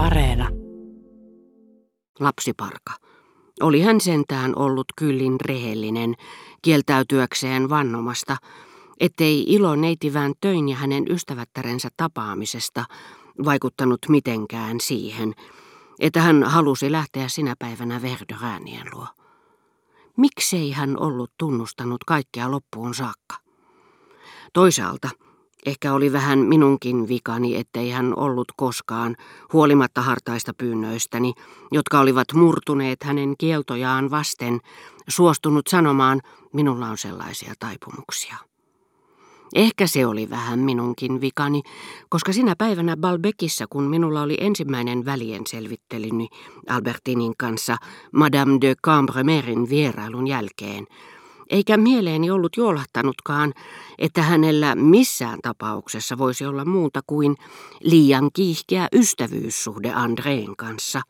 Areena. 0.00 0.48
Lapsiparka. 2.20 2.92
Oli 3.60 3.80
hän 3.80 4.00
sentään 4.00 4.52
ollut 4.56 4.86
kyllin 4.96 5.36
rehellinen 5.40 6.14
kieltäytyäkseen 6.62 7.68
vannomasta, 7.68 8.36
ettei 9.00 9.44
ilo 9.48 9.76
neitivään 9.76 10.32
töin 10.40 10.68
ja 10.68 10.76
hänen 10.76 11.04
ystävättärensä 11.10 11.88
tapaamisesta 11.96 12.84
vaikuttanut 13.44 13.98
mitenkään 14.08 14.80
siihen, 14.80 15.34
että 15.98 16.20
hän 16.20 16.42
halusi 16.42 16.92
lähteä 16.92 17.28
sinä 17.28 17.54
päivänä 17.58 18.02
Verderäänien 18.02 18.86
luo. 18.92 19.06
Miksei 20.16 20.72
hän 20.72 21.00
ollut 21.00 21.30
tunnustanut 21.38 22.04
kaikkea 22.04 22.50
loppuun 22.50 22.94
saakka? 22.94 23.36
Toisaalta 24.52 25.08
Ehkä 25.66 25.92
oli 25.92 26.12
vähän 26.12 26.38
minunkin 26.38 27.08
vikani, 27.08 27.56
ettei 27.56 27.90
hän 27.90 28.18
ollut 28.18 28.52
koskaan, 28.56 29.16
huolimatta 29.52 30.02
hartaista 30.02 30.54
pyynnöistäni, 30.54 31.32
jotka 31.72 32.00
olivat 32.00 32.32
murtuneet 32.34 33.02
hänen 33.02 33.34
kieltojaan 33.38 34.10
vasten, 34.10 34.60
suostunut 35.08 35.66
sanomaan, 35.66 36.20
minulla 36.52 36.86
on 36.86 36.98
sellaisia 36.98 37.54
taipumuksia. 37.58 38.36
Ehkä 39.54 39.86
se 39.86 40.06
oli 40.06 40.30
vähän 40.30 40.58
minunkin 40.58 41.20
vikani, 41.20 41.62
koska 42.08 42.32
sinä 42.32 42.54
päivänä 42.58 42.96
Balbekissa, 42.96 43.66
kun 43.70 43.84
minulla 43.84 44.22
oli 44.22 44.36
ensimmäinen 44.40 45.04
välien 45.04 45.46
selvittelyni 45.46 46.28
Albertinin 46.68 47.34
kanssa 47.38 47.76
Madame 48.12 48.58
de 48.60 48.74
Cambremerin 48.84 49.68
vierailun 49.68 50.26
jälkeen, 50.26 50.86
eikä 51.50 51.76
mieleeni 51.76 52.30
ollut 52.30 52.56
juolahtanutkaan, 52.56 53.54
että 53.98 54.22
hänellä 54.22 54.74
missään 54.74 55.38
tapauksessa 55.42 56.18
voisi 56.18 56.46
olla 56.46 56.64
muuta 56.64 57.00
kuin 57.06 57.36
liian 57.82 58.30
kiihkeä 58.32 58.88
ystävyyssuhde 58.92 59.92
Andreen 59.92 60.56
kanssa. 60.56 61.02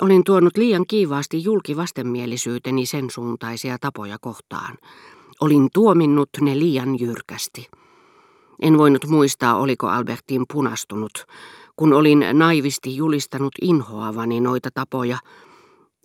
Olin 0.00 0.24
tuonut 0.24 0.56
liian 0.56 0.86
kiivaasti 0.86 1.44
julki 1.44 1.76
vastenmielisyyteni 1.76 2.86
sen 2.86 3.10
suuntaisia 3.10 3.78
tapoja 3.80 4.16
kohtaan. 4.20 4.78
Olin 5.40 5.68
tuominnut 5.74 6.28
ne 6.40 6.58
liian 6.58 7.00
jyrkästi. 7.00 7.68
En 8.62 8.78
voinut 8.78 9.06
muistaa, 9.06 9.56
oliko 9.56 9.88
Albertin 9.88 10.44
punastunut, 10.52 11.26
kun 11.76 11.92
olin 11.92 12.24
naivisti 12.32 12.96
julistanut 12.96 13.52
inhoavani 13.62 14.40
noita 14.40 14.70
tapoja, 14.74 15.18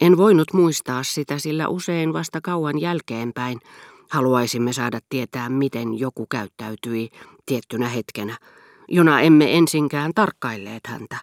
en 0.03 0.17
voinut 0.17 0.53
muistaa 0.53 1.03
sitä, 1.03 1.37
sillä 1.37 1.67
usein 1.67 2.13
vasta 2.13 2.41
kauan 2.41 2.81
jälkeenpäin 2.81 3.59
haluaisimme 4.09 4.73
saada 4.73 4.99
tietää, 5.09 5.49
miten 5.49 5.99
joku 5.99 6.25
käyttäytyi 6.29 7.09
tiettynä 7.45 7.87
hetkenä, 7.87 8.37
jona 8.87 9.21
emme 9.21 9.57
ensinkään 9.57 10.11
tarkkailleet 10.15 10.87
häntä, 10.87 11.17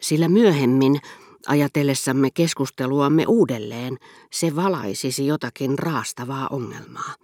sillä 0.00 0.28
myöhemmin 0.28 1.00
ajatellessamme 1.46 2.28
keskusteluamme 2.30 3.24
uudelleen 3.28 3.96
se 4.32 4.56
valaisisi 4.56 5.26
jotakin 5.26 5.78
raastavaa 5.78 6.48
ongelmaa. 6.48 7.14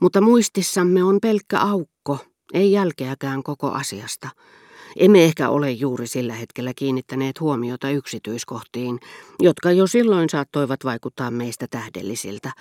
Mutta 0.00 0.20
muistissamme 0.20 1.04
on 1.04 1.18
pelkkä 1.22 1.60
aukko, 1.60 2.18
ei 2.54 2.72
jälkeäkään 2.72 3.42
koko 3.42 3.70
asiasta– 3.70 4.28
emme 4.96 5.24
ehkä 5.24 5.48
ole 5.48 5.70
juuri 5.70 6.06
sillä 6.06 6.34
hetkellä 6.34 6.72
kiinnittäneet 6.76 7.40
huomiota 7.40 7.90
yksityiskohtiin, 7.90 9.00
jotka 9.40 9.72
jo 9.72 9.86
silloin 9.86 10.30
saattoivat 10.30 10.84
vaikuttaa 10.84 11.30
meistä 11.30 11.66
tähdellisiltä. 11.70 12.52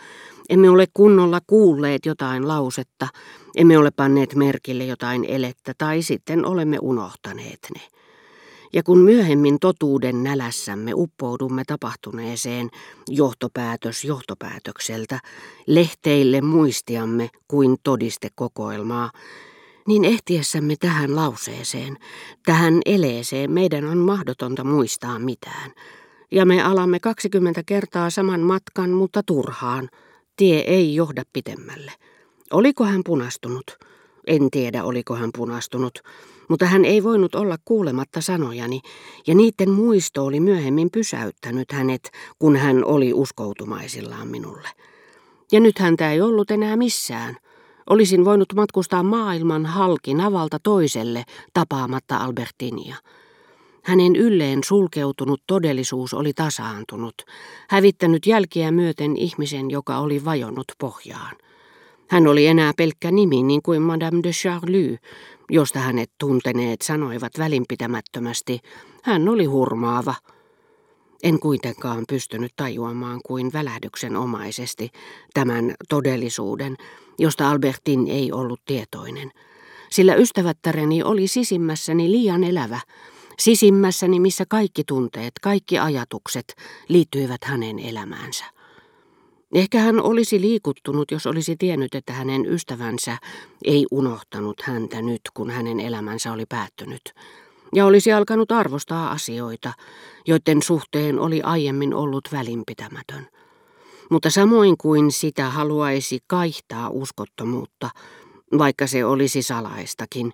Emme 0.50 0.70
ole 0.70 0.86
kunnolla 0.94 1.40
kuulleet 1.48 2.06
jotain 2.06 2.48
lausetta, 2.48 3.08
emme 3.56 3.78
ole 3.78 3.92
panneet 3.92 4.36
merkille 4.36 4.86
jotain 4.86 5.26
elettä 5.26 5.74
tai 5.78 6.02
sitten 6.02 6.46
olemme 6.46 6.78
unohtaneet 6.82 7.60
ne. 7.76 7.82
Ja 8.74 8.84
kun 8.84 8.98
myöhemmin 9.00 9.60
totuuden 9.60 10.24
nälässämme 10.24 10.92
uppoudumme 10.96 11.64
tapahtuneeseen 11.68 12.70
johtopäätös 13.10 14.04
johtopäätökseltä, 14.04 15.20
lehteille 15.68 16.42
muistiamme 16.42 17.30
kuin 17.48 17.78
todistekokoelmaa, 17.84 19.12
niin 19.88 20.06
ehtiessämme 20.06 20.76
tähän 20.80 21.16
lauseeseen, 21.16 21.98
tähän 22.46 22.80
eleeseen 22.86 23.52
meidän 23.52 23.86
on 23.86 23.98
mahdotonta 23.98 24.64
muistaa 24.64 25.20
mitään. 25.20 25.72
Ja 26.32 26.46
me 26.46 26.62
alamme 26.62 27.00
20 27.00 27.64
kertaa 27.66 28.10
saman 28.10 28.40
matkan, 28.40 28.90
mutta 28.90 29.24
turhaan. 29.24 29.90
Tie 30.38 30.60
ei 30.60 30.96
johda 30.96 31.24
pitemmälle. 31.34 31.92
Oliko 32.54 32.84
hän 32.84 33.02
punastunut? 33.06 33.78
En 34.28 34.52
tiedä, 34.52 34.84
oliko 34.84 35.16
hän 35.16 35.30
punastunut, 35.38 36.00
mutta 36.50 36.66
hän 36.66 36.86
ei 36.86 37.04
voinut 37.04 37.36
olla 37.36 37.58
kuulematta 37.66 38.22
sanojani, 38.22 38.82
ja 39.28 39.36
niiden 39.36 39.70
muisto 39.70 40.26
oli 40.26 40.40
myöhemmin 40.40 40.92
pysäyttänyt 40.92 41.72
hänet, 41.72 42.12
kun 42.40 42.56
hän 42.56 42.86
oli 42.86 43.14
uskoutumaisillaan 43.14 44.28
minulle. 44.28 44.70
Ja 45.52 45.60
nyt 45.60 45.80
häntä 45.80 46.12
ei 46.12 46.22
ollut 46.22 46.52
enää 46.52 46.76
missään– 46.76 47.38
Olisin 47.90 48.26
voinut 48.26 48.54
matkustaa 48.56 49.04
maailman 49.04 49.66
halki 49.66 50.14
navalta 50.14 50.60
toiselle 50.64 51.24
tapaamatta 51.54 52.18
Albertinia. 52.18 52.96
Hänen 53.84 54.16
ylleen 54.16 54.64
sulkeutunut 54.64 55.42
todellisuus 55.48 56.14
oli 56.14 56.34
tasaantunut, 56.34 57.16
hävittänyt 57.70 58.26
jälkiä 58.26 58.72
myöten 58.72 59.18
ihmisen, 59.18 59.72
joka 59.72 59.98
oli 59.98 60.26
vajonnut 60.26 60.66
pohjaan. 60.80 61.36
Hän 62.10 62.28
oli 62.28 62.48
enää 62.48 62.72
pelkkä 62.78 63.12
nimi, 63.12 63.44
niin 63.44 63.62
kuin 63.62 63.82
Madame 63.82 64.20
de 64.24 64.32
Charlie, 64.32 64.98
josta 65.50 65.80
hänet 65.80 66.12
tunteneet 66.18 66.82
sanoivat 66.82 67.32
välinpitämättömästi. 67.40 68.60
Hän 69.04 69.30
oli 69.30 69.46
hurmaava. 69.46 70.16
En 71.24 71.40
kuitenkaan 71.40 72.04
pystynyt 72.10 72.52
tajuamaan 72.56 73.20
kuin 73.28 73.54
välähdyksen 73.54 74.16
omaisesti 74.16 74.90
tämän 75.34 75.76
todellisuuden, 75.90 76.76
josta 77.20 77.50
Albertin 77.50 78.08
ei 78.08 78.32
ollut 78.32 78.62
tietoinen. 78.66 79.32
Sillä 79.90 80.16
ystävättäreni 80.16 81.04
oli 81.04 81.28
sisimmässäni 81.28 82.12
liian 82.12 82.44
elävä, 82.44 82.80
sisimmässäni 83.40 84.20
missä 84.20 84.46
kaikki 84.50 84.84
tunteet, 84.84 85.34
kaikki 85.42 85.80
ajatukset 85.80 86.56
liittyivät 86.88 87.44
hänen 87.44 87.80
elämäänsä. 87.80 88.46
Ehkä 89.54 89.80
hän 89.80 90.02
olisi 90.02 90.42
liikuttunut, 90.42 91.12
jos 91.12 91.28
olisi 91.28 91.56
tiennyt, 91.56 91.96
että 91.96 92.14
hänen 92.14 92.46
ystävänsä 92.46 93.18
ei 93.66 93.86
unohtanut 93.92 94.62
häntä 94.62 95.02
nyt, 95.02 95.22
kun 95.34 95.50
hänen 95.50 95.80
elämänsä 95.80 96.32
oli 96.32 96.46
päättynyt, 96.50 97.02
ja 97.76 97.86
olisi 97.86 98.14
alkanut 98.14 98.52
arvostaa 98.52 99.12
asioita, 99.12 99.74
joiden 100.28 100.62
suhteen 100.62 101.20
oli 101.20 101.42
aiemmin 101.42 101.94
ollut 101.94 102.30
välinpitämätön 102.32 103.28
mutta 104.12 104.30
samoin 104.30 104.78
kuin 104.78 105.12
sitä 105.12 105.50
haluaisi 105.50 106.20
kaihtaa 106.28 106.90
uskottomuutta, 106.90 107.90
vaikka 108.58 108.88
se 108.88 109.06
olisi 109.06 109.42
salaistakin, 109.42 110.34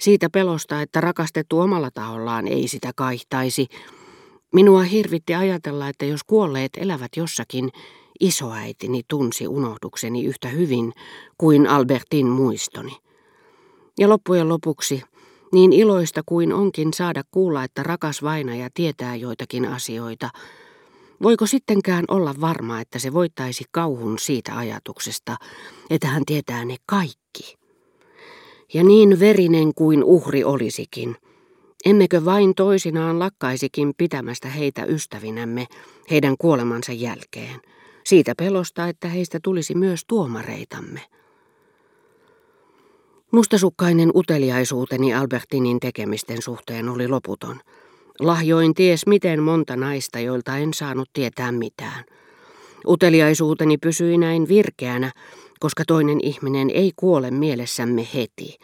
siitä 0.00 0.30
pelosta, 0.30 0.82
että 0.82 1.00
rakastettu 1.00 1.60
omalla 1.60 1.90
tahollaan 1.90 2.48
ei 2.48 2.68
sitä 2.68 2.90
kaihtaisi, 2.96 3.66
minua 4.54 4.82
hirvitti 4.82 5.34
ajatella, 5.34 5.88
että 5.88 6.04
jos 6.04 6.24
kuolleet 6.24 6.72
elävät 6.76 7.10
jossakin, 7.16 7.70
isoäitini 8.20 9.02
tunsi 9.08 9.48
unohdukseni 9.48 10.24
yhtä 10.24 10.48
hyvin 10.48 10.92
kuin 11.38 11.66
Albertin 11.66 12.26
muistoni. 12.26 12.96
Ja 13.98 14.08
loppujen 14.08 14.48
lopuksi, 14.48 15.02
niin 15.52 15.72
iloista 15.72 16.22
kuin 16.26 16.52
onkin 16.52 16.94
saada 16.94 17.22
kuulla, 17.30 17.64
että 17.64 17.82
rakas 17.82 18.22
vainaja 18.22 18.68
tietää 18.74 19.16
joitakin 19.16 19.66
asioita, 19.68 20.30
Voiko 21.22 21.46
sittenkään 21.46 22.04
olla 22.08 22.34
varma, 22.40 22.80
että 22.80 22.98
se 22.98 23.12
voittaisi 23.12 23.64
kauhun 23.70 24.18
siitä 24.18 24.58
ajatuksesta, 24.58 25.36
että 25.90 26.06
hän 26.06 26.22
tietää 26.26 26.64
ne 26.64 26.76
kaikki? 26.86 27.56
Ja 28.74 28.84
niin 28.84 29.20
verinen 29.20 29.74
kuin 29.74 30.04
uhri 30.04 30.44
olisikin, 30.44 31.16
emmekö 31.84 32.24
vain 32.24 32.54
toisinaan 32.54 33.18
lakkaisikin 33.18 33.92
pitämästä 33.96 34.48
heitä 34.48 34.84
ystävinämme 34.84 35.66
heidän 36.10 36.34
kuolemansa 36.38 36.92
jälkeen, 36.92 37.60
siitä 38.04 38.34
pelosta, 38.38 38.88
että 38.88 39.08
heistä 39.08 39.38
tulisi 39.42 39.74
myös 39.74 40.00
tuomareitamme. 40.06 41.00
Mustasukkainen 43.32 44.10
uteliaisuuteni 44.14 45.14
Albertinin 45.14 45.80
tekemisten 45.80 46.42
suhteen 46.42 46.88
oli 46.88 47.08
loputon– 47.08 47.60
Lahjoin 48.20 48.74
ties 48.74 49.06
miten 49.06 49.42
monta 49.42 49.76
naista, 49.76 50.18
joilta 50.18 50.56
en 50.56 50.74
saanut 50.74 51.10
tietää 51.12 51.52
mitään. 51.52 52.04
Uteliaisuuteni 52.86 53.78
pysyi 53.78 54.18
näin 54.18 54.48
virkeänä, 54.48 55.12
koska 55.60 55.84
toinen 55.86 56.18
ihminen 56.22 56.70
ei 56.70 56.92
kuole 56.96 57.30
mielessämme 57.30 58.08
heti. 58.14 58.58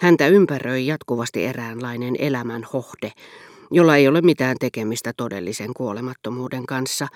Häntä 0.00 0.28
ympäröi 0.28 0.86
jatkuvasti 0.86 1.44
eräänlainen 1.44 2.16
elämän 2.18 2.64
hohde, 2.72 3.12
jolla 3.70 3.96
ei 3.96 4.08
ole 4.08 4.20
mitään 4.20 4.56
tekemistä 4.60 5.12
todellisen 5.16 5.74
kuolemattomuuden 5.74 6.66
kanssa, 6.66 7.08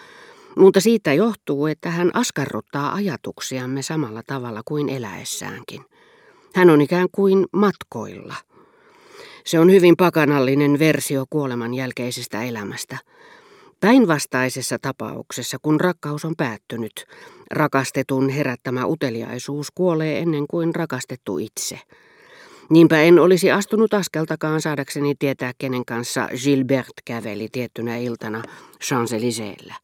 mutta 0.56 0.80
siitä 0.80 1.12
johtuu, 1.12 1.66
että 1.66 1.90
hän 1.90 2.10
askarruttaa 2.14 2.94
ajatuksiamme 2.94 3.82
samalla 3.82 4.22
tavalla 4.26 4.62
kuin 4.64 4.88
eläessäänkin. 4.88 5.80
Hän 6.54 6.70
on 6.70 6.80
ikään 6.80 7.08
kuin 7.12 7.46
matkoilla– 7.52 8.34
Se 9.44 9.58
on 9.58 9.70
hyvin 9.70 9.96
pakanallinen 9.96 10.78
versio 10.78 11.24
kuoleman 11.30 11.74
jälkeisestä 11.74 12.42
elämästä. 12.42 12.98
Päinvastaisessa 13.80 14.78
tapauksessa, 14.82 15.56
kun 15.62 15.80
rakkaus 15.80 16.24
on 16.24 16.34
päättynyt, 16.36 17.04
rakastetun 17.50 18.28
herättämä 18.28 18.86
uteliaisuus 18.86 19.70
kuolee 19.70 20.18
ennen 20.18 20.46
kuin 20.50 20.74
rakastettu 20.74 21.38
itse. 21.38 21.78
Niinpä 22.70 23.02
en 23.02 23.18
olisi 23.18 23.50
astunut 23.50 23.94
askeltakaan 23.94 24.60
saadakseni 24.60 25.14
tietää, 25.18 25.52
kenen 25.58 25.84
kanssa 25.84 26.28
Gilbert 26.44 26.92
käveli 27.04 27.48
tiettynä 27.52 27.96
iltana 27.96 28.42
Champs-Élysées'llä. 28.84 29.74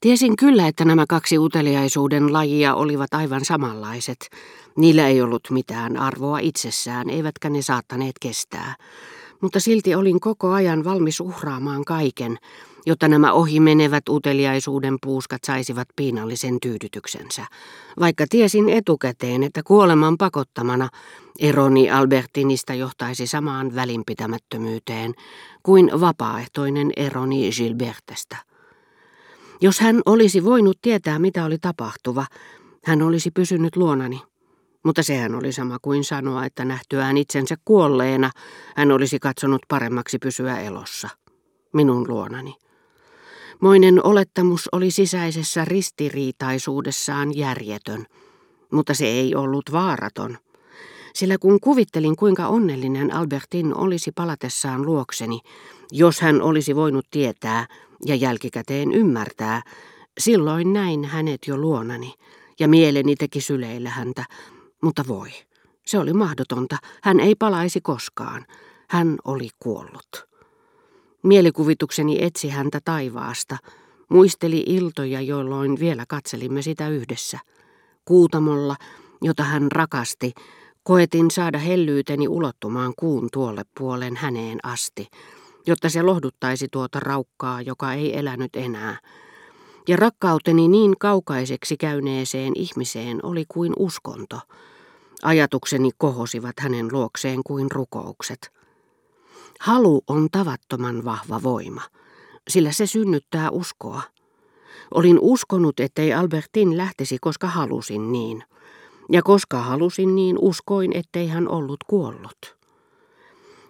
Tiesin 0.00 0.36
kyllä, 0.36 0.68
että 0.68 0.84
nämä 0.84 1.04
kaksi 1.08 1.38
uteliaisuuden 1.38 2.32
lajia 2.32 2.74
olivat 2.74 3.14
aivan 3.14 3.44
samanlaiset. 3.44 4.18
Niillä 4.76 5.08
ei 5.08 5.22
ollut 5.22 5.42
mitään 5.50 5.96
arvoa 5.96 6.38
itsessään, 6.38 7.10
eivätkä 7.10 7.50
ne 7.50 7.62
saattaneet 7.62 8.14
kestää. 8.20 8.74
Mutta 9.40 9.60
silti 9.60 9.94
olin 9.94 10.20
koko 10.20 10.50
ajan 10.50 10.84
valmis 10.84 11.20
uhraamaan 11.20 11.84
kaiken, 11.84 12.38
jotta 12.86 13.08
nämä 13.08 13.32
ohimenevät 13.32 14.08
uteliaisuuden 14.08 14.96
puuskat 15.02 15.44
saisivat 15.44 15.88
piinallisen 15.96 16.60
tyydytyksensä. 16.60 17.46
Vaikka 18.00 18.26
tiesin 18.30 18.68
etukäteen, 18.68 19.42
että 19.42 19.62
kuoleman 19.64 20.18
pakottamana 20.18 20.88
eroni 21.40 21.90
Albertinista 21.90 22.74
johtaisi 22.74 23.26
samaan 23.26 23.74
välinpitämättömyyteen 23.74 25.14
kuin 25.62 25.90
vapaaehtoinen 26.00 26.90
eroni 26.96 27.50
Gilbertestä. 27.56 28.36
Jos 29.60 29.80
hän 29.80 30.00
olisi 30.06 30.44
voinut 30.44 30.78
tietää, 30.82 31.18
mitä 31.18 31.44
oli 31.44 31.58
tapahtuva, 31.58 32.26
hän 32.84 33.02
olisi 33.02 33.30
pysynyt 33.30 33.76
luonani. 33.76 34.20
Mutta 34.84 35.02
sehän 35.02 35.34
oli 35.34 35.52
sama 35.52 35.78
kuin 35.82 36.04
sanoa, 36.04 36.44
että 36.44 36.64
nähtyään 36.64 37.16
itsensä 37.16 37.56
kuolleena 37.64 38.30
hän 38.76 38.92
olisi 38.92 39.18
katsonut 39.18 39.62
paremmaksi 39.68 40.18
pysyä 40.18 40.60
elossa. 40.60 41.08
Minun 41.72 42.08
luonani. 42.08 42.54
Moinen 43.60 44.06
olettamus 44.06 44.68
oli 44.72 44.90
sisäisessä 44.90 45.64
ristiriitaisuudessaan 45.64 47.36
järjetön, 47.36 48.06
mutta 48.72 48.94
se 48.94 49.06
ei 49.06 49.34
ollut 49.34 49.72
vaaraton. 49.72 50.38
Sillä 51.14 51.38
kun 51.38 51.60
kuvittelin, 51.60 52.16
kuinka 52.16 52.48
onnellinen 52.48 53.14
Albertin 53.14 53.74
olisi 53.74 54.12
palatessaan 54.12 54.86
luokseni, 54.86 55.40
jos 55.92 56.20
hän 56.20 56.42
olisi 56.42 56.76
voinut 56.76 57.06
tietää 57.10 57.66
ja 58.06 58.14
jälkikäteen 58.14 58.92
ymmärtää, 58.92 59.62
silloin 60.20 60.72
näin 60.72 61.04
hänet 61.04 61.40
jo 61.46 61.56
luonani, 61.56 62.14
ja 62.60 62.68
mieleni 62.68 63.16
teki 63.16 63.40
syleillä 63.40 63.90
häntä, 63.90 64.24
mutta 64.82 65.04
voi, 65.08 65.30
se 65.86 65.98
oli 65.98 66.12
mahdotonta, 66.12 66.76
hän 67.02 67.20
ei 67.20 67.34
palaisi 67.34 67.80
koskaan, 67.80 68.46
hän 68.88 69.16
oli 69.24 69.48
kuollut. 69.58 70.28
Mielikuvitukseni 71.22 72.24
etsi 72.24 72.48
häntä 72.48 72.80
taivaasta, 72.84 73.56
muisteli 74.08 74.64
iltoja, 74.66 75.20
jolloin 75.20 75.80
vielä 75.80 76.04
katselimme 76.08 76.62
sitä 76.62 76.88
yhdessä. 76.88 77.38
Kuutamolla, 78.04 78.76
jota 79.22 79.42
hän 79.42 79.72
rakasti, 79.72 80.32
koetin 80.82 81.30
saada 81.30 81.58
hellyyteni 81.58 82.28
ulottumaan 82.28 82.92
kuun 82.98 83.28
tuolle 83.32 83.62
puolen 83.78 84.16
häneen 84.16 84.58
asti, 84.62 85.06
jotta 85.66 85.88
se 85.88 86.02
lohduttaisi 86.02 86.68
tuota 86.72 87.00
raukkaa, 87.00 87.62
joka 87.62 87.92
ei 87.92 88.18
elänyt 88.18 88.56
enää. 88.56 88.98
Ja 89.88 89.96
rakkauteni 89.96 90.68
niin 90.68 90.94
kaukaiseksi 90.98 91.76
käyneeseen 91.76 92.52
ihmiseen 92.56 93.20
oli 93.22 93.44
kuin 93.48 93.72
uskonto. 93.78 94.40
Ajatukseni 95.22 95.90
kohosivat 95.98 96.60
hänen 96.60 96.88
luokseen 96.92 97.40
kuin 97.46 97.70
rukoukset. 97.70 98.52
Halu 99.60 100.02
on 100.06 100.28
tavattoman 100.32 101.04
vahva 101.04 101.42
voima, 101.42 101.82
sillä 102.48 102.72
se 102.72 102.86
synnyttää 102.86 103.50
uskoa. 103.50 104.02
Olin 104.94 105.18
uskonut, 105.20 105.80
ettei 105.80 106.12
Albertin 106.12 106.76
lähtisi, 106.76 107.18
koska 107.20 107.46
halusin 107.46 108.12
niin. 108.12 108.44
Ja 109.10 109.22
koska 109.22 109.62
halusin 109.62 110.16
niin, 110.16 110.38
uskoin, 110.38 110.96
ettei 110.96 111.28
hän 111.28 111.48
ollut 111.48 111.84
kuollut. 111.86 112.56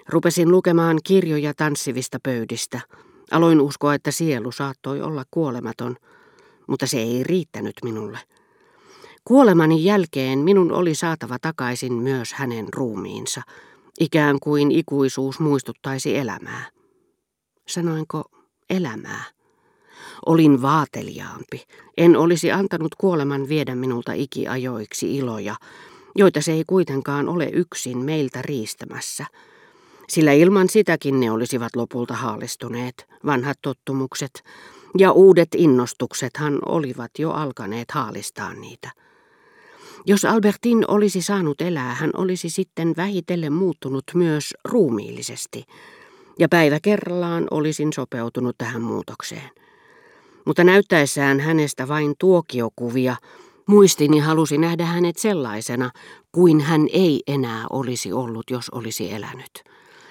Rupesin 0.08 0.50
lukemaan 0.50 0.98
kirjoja 1.04 1.54
tanssivista 1.54 2.18
pöydistä. 2.22 2.80
Aloin 3.30 3.60
uskoa, 3.60 3.94
että 3.94 4.10
sielu 4.10 4.52
saattoi 4.52 5.00
olla 5.00 5.24
kuolematon, 5.30 5.96
mutta 6.66 6.86
se 6.86 6.98
ei 6.98 7.22
riittänyt 7.22 7.74
minulle. 7.84 8.18
Kuolemani 9.24 9.84
jälkeen 9.84 10.38
minun 10.38 10.72
oli 10.72 10.94
saatava 10.94 11.38
takaisin 11.38 11.92
myös 11.92 12.32
hänen 12.32 12.66
ruumiinsa, 12.74 13.42
ikään 14.00 14.40
kuin 14.40 14.70
ikuisuus 14.70 15.40
muistuttaisi 15.40 16.16
elämää. 16.16 16.64
Sanoinko 17.68 18.24
elämää? 18.70 19.24
Olin 20.26 20.62
vaateliaampi. 20.62 21.64
En 21.96 22.16
olisi 22.16 22.52
antanut 22.52 22.94
kuoleman 22.94 23.48
viedä 23.48 23.74
minulta 23.74 24.12
ikiajoiksi 24.12 25.16
iloja, 25.16 25.56
joita 26.14 26.40
se 26.40 26.52
ei 26.52 26.64
kuitenkaan 26.66 27.28
ole 27.28 27.50
yksin 27.52 27.98
meiltä 27.98 28.42
riistämässä– 28.42 29.26
sillä 30.12 30.32
ilman 30.32 30.68
sitäkin 30.68 31.20
ne 31.20 31.30
olisivat 31.30 31.76
lopulta 31.76 32.14
haalistuneet, 32.14 33.06
vanhat 33.26 33.58
tottumukset 33.62 34.44
ja 34.98 35.12
uudet 35.12 35.48
innostuksethan 35.56 36.58
olivat 36.66 37.10
jo 37.18 37.30
alkaneet 37.30 37.90
haalistaa 37.90 38.54
niitä. 38.54 38.90
Jos 40.06 40.24
Albertin 40.24 40.84
olisi 40.88 41.22
saanut 41.22 41.60
elää, 41.60 41.94
hän 41.94 42.10
olisi 42.16 42.50
sitten 42.50 42.94
vähitellen 42.96 43.52
muuttunut 43.52 44.04
myös 44.14 44.54
ruumiillisesti, 44.64 45.64
ja 46.38 46.48
päivä 46.48 46.78
kerrallaan 46.82 47.46
olisin 47.50 47.92
sopeutunut 47.92 48.58
tähän 48.58 48.82
muutokseen. 48.82 49.50
Mutta 50.46 50.64
näyttäessään 50.64 51.40
hänestä 51.40 51.88
vain 51.88 52.14
tuokiokuvia, 52.18 53.16
muistini 53.66 54.18
halusi 54.18 54.58
nähdä 54.58 54.84
hänet 54.84 55.16
sellaisena, 55.18 55.90
kuin 56.32 56.60
hän 56.60 56.86
ei 56.92 57.22
enää 57.26 57.66
olisi 57.70 58.12
ollut, 58.12 58.50
jos 58.50 58.70
olisi 58.70 59.12
elänyt. 59.12 59.64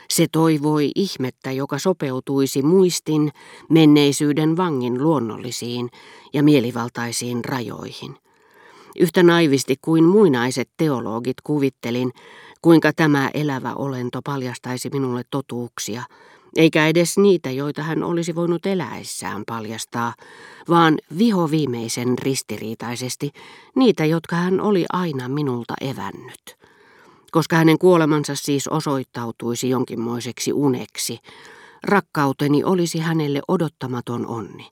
Se 0.09 0.25
toivoi 0.31 0.91
ihmettä, 0.95 1.51
joka 1.51 1.79
sopeutuisi 1.79 2.61
muistin 2.61 3.31
menneisyyden 3.69 4.57
vangin 4.57 5.03
luonnollisiin 5.03 5.89
ja 6.33 6.43
mielivaltaisiin 6.43 7.45
rajoihin. 7.45 8.20
Yhtä 8.99 9.23
naivisti 9.23 9.75
kuin 9.81 10.03
muinaiset 10.03 10.69
teologit 10.77 11.37
kuvittelin, 11.43 12.11
kuinka 12.61 12.93
tämä 12.93 13.29
elävä 13.33 13.73
olento 13.73 14.21
paljastaisi 14.21 14.89
minulle 14.89 15.21
totuuksia, 15.31 16.03
eikä 16.55 16.87
edes 16.87 17.17
niitä, 17.17 17.51
joita 17.51 17.83
hän 17.83 18.03
olisi 18.03 18.35
voinut 18.35 18.65
eläessään 18.65 19.43
paljastaa, 19.47 20.13
vaan 20.69 20.97
viho 21.17 21.51
viimeisen 21.51 22.19
ristiriitaisesti 22.19 23.31
niitä, 23.75 24.05
jotka 24.05 24.35
hän 24.35 24.61
oli 24.61 24.85
aina 24.93 25.29
minulta 25.29 25.73
evännyt 25.81 26.61
koska 27.31 27.55
hänen 27.55 27.77
kuolemansa 27.77 28.35
siis 28.35 28.67
osoittautuisi 28.67 29.69
jonkinmoiseksi 29.69 30.53
uneksi. 30.53 31.19
Rakkauteni 31.83 32.63
olisi 32.63 32.99
hänelle 32.99 33.41
odottamaton 33.47 34.27
onni. 34.27 34.67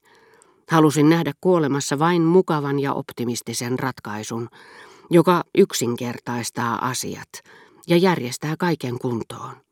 Halusin 0.69 1.09
nähdä 1.09 1.31
kuolemassa 1.41 1.99
vain 1.99 2.21
mukavan 2.21 2.79
ja 2.79 2.93
optimistisen 2.93 3.79
ratkaisun, 3.79 4.49
joka 5.09 5.43
yksinkertaistaa 5.57 6.87
asiat 6.87 7.29
ja 7.87 7.97
järjestää 7.97 8.55
kaiken 8.59 8.99
kuntoon. 8.99 9.68